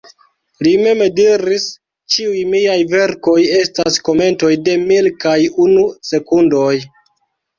Li 0.65 0.69
mem 0.85 1.01
diris 1.17 1.65
"Ĉiuj 2.13 2.39
miaj 2.53 2.77
verkoj 2.95 3.37
estas 3.59 3.99
komentoj 4.09 4.51
de 4.69 4.75
Mil 4.87 5.11
kaj 5.25 5.37
unu 5.67 5.85
sekundoj" 6.13 6.73